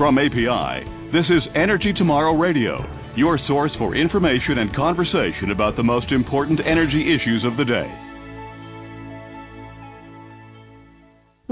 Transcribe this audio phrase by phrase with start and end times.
[0.00, 2.78] From API, this is Energy Tomorrow Radio,
[3.18, 7.86] your source for information and conversation about the most important energy issues of the day.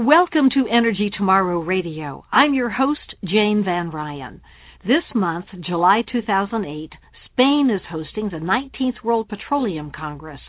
[0.03, 2.25] Welcome to Energy Tomorrow Radio.
[2.31, 4.41] I'm your host, Jane Van Ryan.
[4.81, 6.89] This month, July 2008,
[7.31, 10.41] Spain is hosting the 19th World Petroleum Congress.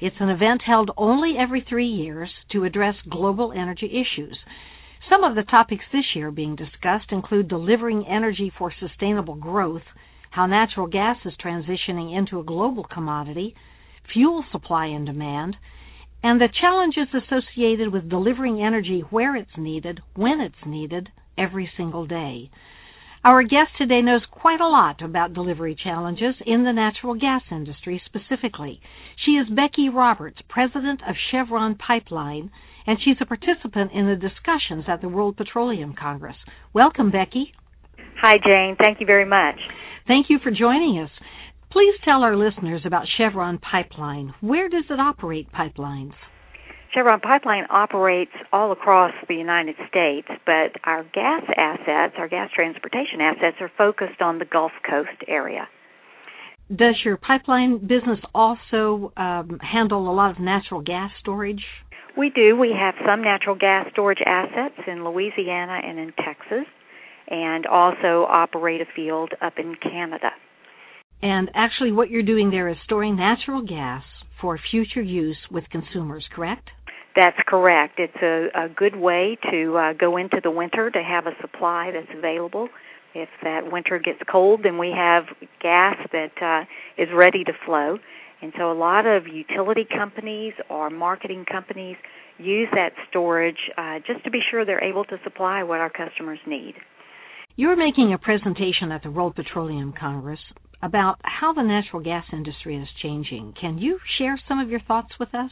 [0.00, 4.38] It's an event held only every three years to address global energy issues.
[5.08, 9.82] Some of the topics this year being discussed include delivering energy for sustainable growth,
[10.30, 13.54] how natural gas is transitioning into a global commodity,
[14.12, 15.56] fuel supply and demand,
[16.22, 22.06] and the challenges associated with delivering energy where it's needed, when it's needed, every single
[22.06, 22.50] day.
[23.24, 28.02] Our guest today knows quite a lot about delivery challenges in the natural gas industry
[28.04, 28.80] specifically.
[29.24, 32.50] She is Becky Roberts, president of Chevron Pipeline,
[32.88, 36.36] and she's a participant in the discussions at the World Petroleum Congress.
[36.72, 37.52] Welcome, Becky.
[38.22, 38.76] Hi, Jane.
[38.78, 39.56] Thank you very much.
[40.06, 41.10] Thank you for joining us.
[41.70, 44.32] Please tell our listeners about Chevron Pipeline.
[44.40, 46.14] Where does it operate pipelines?
[46.94, 53.20] Chevron Pipeline operates all across the United States, but our gas assets, our gas transportation
[53.20, 55.68] assets, are focused on the Gulf Coast area.
[56.74, 61.62] Does your pipeline business also um, handle a lot of natural gas storage?
[62.16, 62.56] We do.
[62.56, 66.66] We have some natural gas storage assets in Louisiana and in Texas,
[67.28, 70.30] and also operate a field up in Canada.
[71.22, 74.02] And actually, what you're doing there is storing natural gas
[74.40, 76.70] for future use with consumers, correct?
[77.16, 77.98] That's correct.
[77.98, 81.90] It's a, a good way to uh, go into the winter to have a supply
[81.92, 82.68] that's available.
[83.14, 85.24] If that winter gets cold, then we have
[85.60, 87.98] gas that uh, is ready to flow.
[88.40, 91.96] And so a lot of utility companies or marketing companies
[92.38, 96.38] use that storage uh, just to be sure they're able to supply what our customers
[96.46, 96.74] need.
[97.56, 100.38] You're making a presentation at the World Petroleum Congress
[100.82, 103.54] about how the natural gas industry is changing.
[103.60, 105.50] Can you share some of your thoughts with us?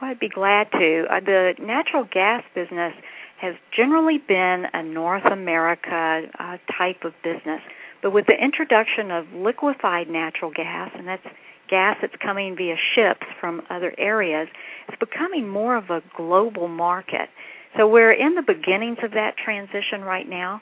[0.00, 1.04] Well, I'd be glad to.
[1.10, 2.92] Uh, the natural gas business
[3.40, 7.60] has generally been a North America uh, type of business,
[8.02, 11.26] but with the introduction of liquefied natural gas, and that's
[11.70, 14.48] gas that's coming via ships from other areas,
[14.88, 17.30] it's becoming more of a global market.
[17.76, 20.60] So we're in the beginnings of that transition right now.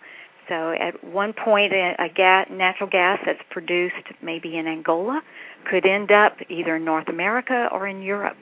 [0.48, 5.22] So at one point, a gas, natural gas that's produced maybe in Angola
[5.68, 8.38] could end up either in North America or in Europe.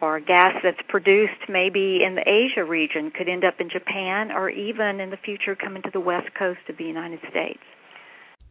[0.00, 4.50] Or gas that's produced maybe in the Asia region could end up in Japan or
[4.50, 7.62] even in the future come into the west coast of the United States.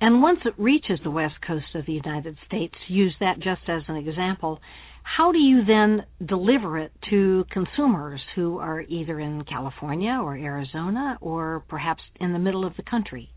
[0.02, 3.84] And once it reaches the west coast of the United States, use that just as
[3.88, 4.60] an example,
[5.04, 11.18] how do you then deliver it to consumers who are either in California or Arizona
[11.22, 13.30] or perhaps in the middle of the country?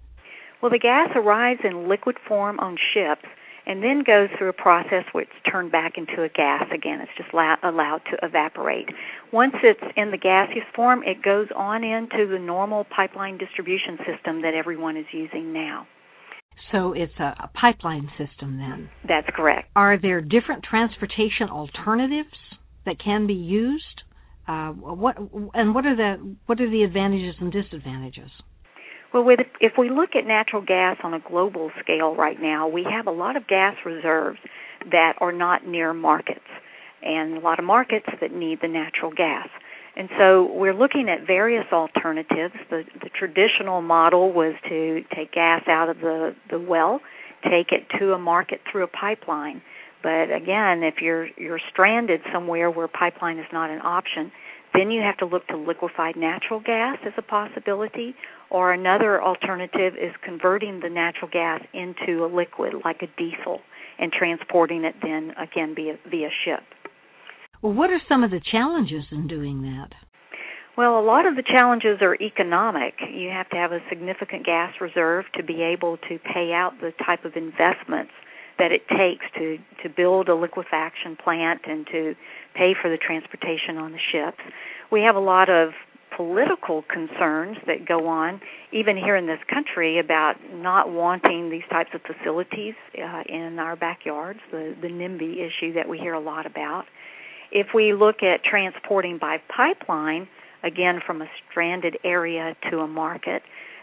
[0.61, 3.29] Well, the gas arrives in liquid form on ships
[3.67, 7.01] and then goes through a process where it's turned back into a gas again.
[7.01, 8.89] It's just allowed to evaporate.
[9.31, 14.43] Once it's in the gaseous form, it goes on into the normal pipeline distribution system
[14.43, 15.87] that everyone is using now.
[16.73, 18.91] So it's a, a pipeline system then.
[19.07, 19.71] That's correct.
[19.75, 22.37] Are there different transportation alternatives
[22.85, 23.85] that can be used?
[24.47, 25.17] Uh, what
[25.55, 28.31] and what are the what are the advantages and disadvantages?
[29.13, 32.85] Well, with, if we look at natural gas on a global scale right now, we
[32.91, 34.39] have a lot of gas reserves
[34.91, 36.45] that are not near markets,
[37.03, 39.49] and a lot of markets that need the natural gas.
[39.99, 42.55] And so we're looking at various alternatives.
[42.71, 47.01] The, the traditional model was to take gas out of the, the well,
[47.43, 49.61] take it to a market through a pipeline.
[50.01, 54.31] But again, if you're you're stranded somewhere where pipeline is not an option,
[54.73, 58.15] then you have to look to liquefied natural gas as a possibility,
[58.51, 63.61] or another alternative is converting the natural gas into a liquid like a diesel
[63.99, 66.63] and transporting it then again via via ship.
[67.63, 69.91] Well, what are some of the challenges in doing that?
[70.77, 72.95] Well, a lot of the challenges are economic.
[73.13, 76.93] You have to have a significant gas reserve to be able to pay out the
[77.05, 78.13] type of investments
[78.61, 82.15] that it takes to to build a liquefaction plant and to
[82.55, 84.39] pay for the transportation on the ships.
[84.93, 85.71] We have a lot of
[86.17, 88.41] political concerns that go on
[88.73, 93.75] even here in this country about not wanting these types of facilities uh, in our
[93.75, 96.85] backyards, the the NIMBY issue that we hear a lot about.
[97.51, 100.29] If we look at transporting by pipeline,
[100.63, 103.43] again from a stranded area to a market,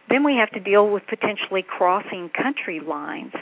[0.10, 3.34] Then we have to deal with potentially crossing country lines.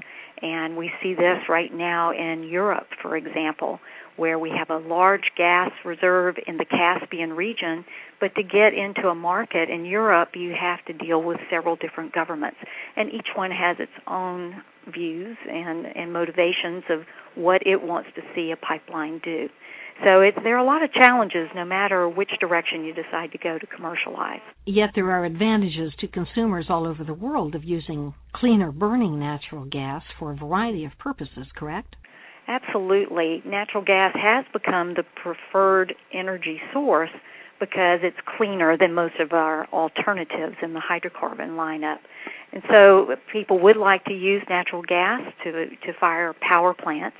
[0.42, 3.80] And we see this right now in Europe, for example,
[4.18, 7.86] where we have a large gas reserve in the Caspian region,
[8.20, 12.14] but to get into a market in Europe, you have to deal with several different
[12.14, 12.58] governments,
[12.96, 14.62] and each one has its own
[14.94, 17.06] views and, and motivations of
[17.36, 19.50] what it wants to see a pipeline do.
[20.00, 23.57] So there are a lot of challenges no matter which direction you decide to go
[23.57, 24.42] to commercialize.
[24.66, 29.66] Yet there are advantages to consumers all over the world of using cleaner burning natural
[29.66, 31.95] gas for a variety of purposes, correct?
[32.48, 33.42] Absolutely.
[33.45, 37.12] Natural gas has become the preferred energy source
[37.60, 42.00] because it's cleaner than most of our alternatives in the hydrocarbon lineup.
[42.51, 47.18] And so people would like to use natural gas to to fire power plants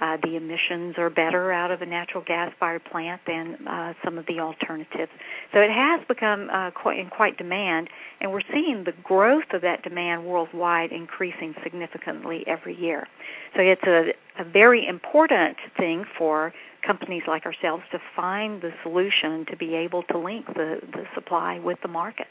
[0.00, 4.18] uh, the emissions are better out of a natural gas fired plant than uh, some
[4.18, 5.12] of the alternatives.
[5.52, 7.88] So it has become uh, quite in quite demand,
[8.20, 13.06] and we're seeing the growth of that demand worldwide increasing significantly every year.
[13.56, 16.52] So it's a, a very important thing for
[16.86, 21.58] companies like ourselves to find the solution to be able to link the, the supply
[21.58, 22.26] with the market.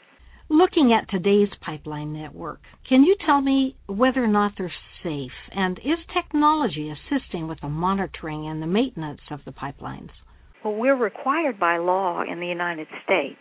[0.50, 5.32] Looking at today's pipeline network, can you tell me whether or not they're safe?
[5.52, 10.10] And is technology assisting with the monitoring and the maintenance of the pipelines?
[10.62, 13.40] Well, we're required by law in the United States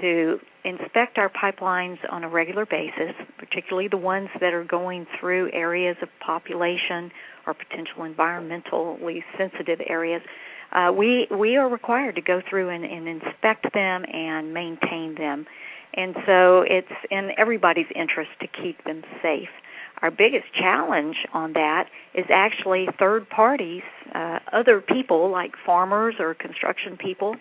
[0.00, 5.50] to inspect our pipelines on a regular basis, particularly the ones that are going through
[5.52, 7.10] areas of population
[7.46, 10.22] or potential environmentally sensitive areas.
[10.70, 15.46] Uh, we we are required to go through and inspect them and maintain them
[15.94, 19.48] and so it's in everybody's interest to keep them safe.
[20.00, 23.82] Our biggest challenge on that is actually third parties,
[24.14, 27.36] uh, other people like farmers or construction people,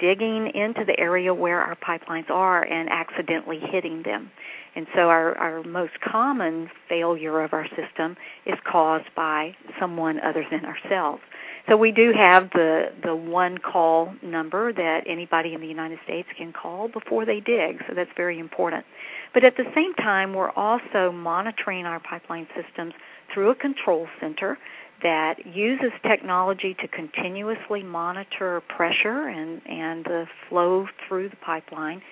[0.00, 4.30] digging into the area where our pipelines are and accidentally hitting them.
[4.74, 8.16] And so our, our most common failure of our system
[8.46, 11.22] is caused by someone other than ourselves.
[11.68, 16.28] So we do have the the one call number that anybody in the United States
[16.36, 17.82] can call before they dig.
[17.88, 18.84] So that's very important.
[19.32, 22.94] But at the same time, we're also monitoring our pipeline systems
[23.32, 24.58] through a control center
[25.02, 32.02] that uses technology to continuously monitor pressure and, and the flow through the pipeline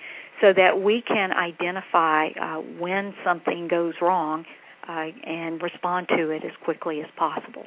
[0.41, 4.45] so that we can identify uh, when something goes wrong
[4.89, 7.65] uh, and respond to it as quickly as possible.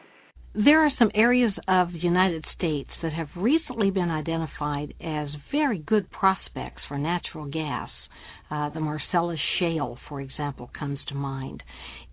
[0.55, 5.79] There are some areas of the United States that have recently been identified as very
[5.79, 7.89] good prospects for natural gas.
[8.51, 11.63] Uh, the Marcellus Shale, for example, comes to mind.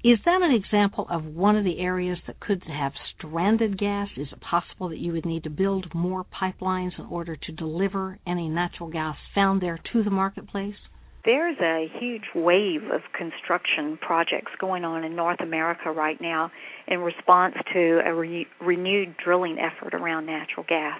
[0.03, 4.09] Is that an example of one of the areas that could have stranded gas?
[4.17, 8.19] Is it possible that you would need to build more pipelines in order to deliver
[8.27, 10.77] any natural gas found there to the marketplace?
[11.25, 16.51] There's a huge wave of construction projects going on in North America right now
[16.89, 20.99] in response to a re- renewed drilling effort around natural gas.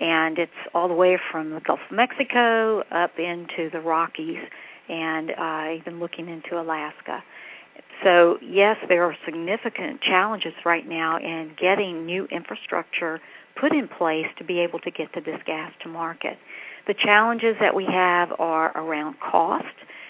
[0.00, 4.38] And it's all the way from the Gulf of Mexico up into the Rockies
[4.88, 7.22] and uh, even looking into Alaska.
[8.02, 13.20] So, yes, there are significant challenges right now in getting new infrastructure
[13.60, 16.38] put in place to be able to get to this gas to market.
[16.86, 19.66] The challenges that we have are around cost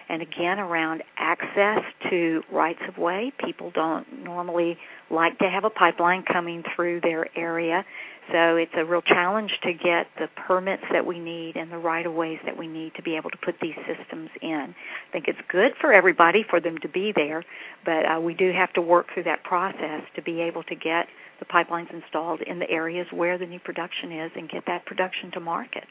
[0.09, 3.33] and again around access to rights of way.
[3.45, 4.77] People don't normally
[5.11, 7.85] like to have a pipeline coming through their area,
[8.33, 12.07] so it's a real challenge to get the permits that we need and the right
[12.07, 14.75] of ways that we need to be able to put these systems in.
[14.75, 17.45] I think it's good for everybody for them to be there,
[17.85, 21.07] but uh, we do have to work through that process to be able to get
[21.41, 25.33] the pipelines installed in the areas where the new production is and get that production
[25.33, 25.85] to market.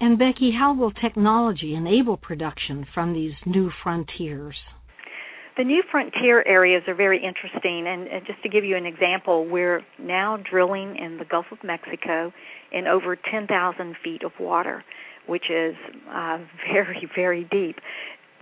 [0.00, 4.56] And Becky, how will technology enable production from these new frontiers?
[5.56, 9.46] The new frontier areas are very interesting, and, and just to give you an example,
[9.46, 12.30] we're now drilling in the Gulf of Mexico
[12.72, 14.84] in over 10,000 feet of water,
[15.26, 15.74] which is
[16.10, 16.38] uh,
[16.70, 17.76] very, very deep.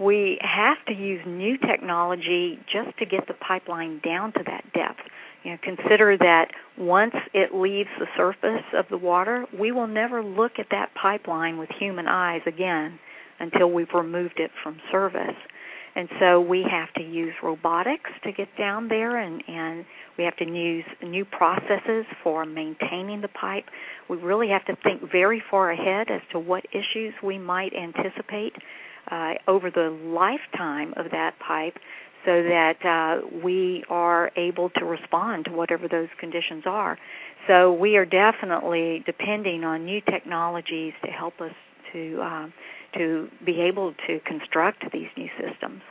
[0.01, 5.09] We have to use new technology just to get the pipeline down to that depth.
[5.45, 10.25] You know, consider that once it leaves the surface of the water, we will never
[10.25, 12.99] look at that pipeline with human eyes again
[13.39, 15.37] until we've removed it from service.
[15.97, 19.85] And so we have to use robotics to get down there and, and
[20.19, 23.65] we have to use new processes for maintaining the pipe.
[24.09, 28.55] We really have to think very far ahead as to what issues we might anticipate
[29.11, 31.75] uh, over the lifetime of that pipe
[32.25, 36.99] so that uh, we are able to respond to whatever those conditions are.
[37.47, 41.53] So we are definitely depending on new technologies to help us
[41.93, 42.47] to uh,
[42.97, 45.83] to be able to construct these new systems.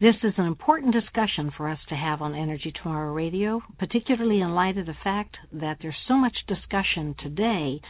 [0.00, 4.50] This is an important discussion for us to have on Energy Tomorrow Radio, particularly in
[4.50, 7.80] light of the fact that there's so much discussion today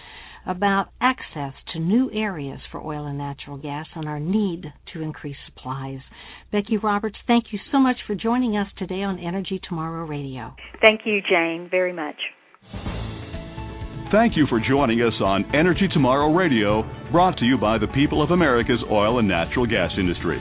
[0.47, 5.37] about access to new areas for oil and natural gas and our need to increase
[5.45, 5.99] supplies.
[6.51, 10.55] Becky Roberts, thank you so much for joining us today on Energy Tomorrow Radio.
[10.81, 12.17] Thank you, Jane, very much.
[14.11, 18.23] Thank you for joining us on Energy Tomorrow Radio, brought to you by the people
[18.23, 20.41] of America's oil and natural gas industry.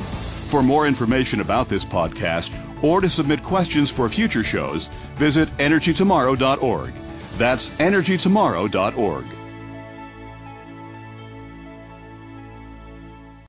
[0.51, 2.47] For more information about this podcast
[2.81, 4.79] or to submit questions for future shows,
[5.19, 6.93] visit energytomorrow.org.
[7.37, 9.36] That's energytomorrow.org.